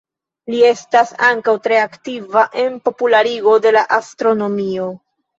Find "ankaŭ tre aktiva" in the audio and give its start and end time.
1.25-2.45